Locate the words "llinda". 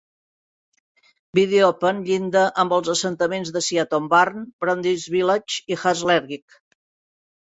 2.07-2.45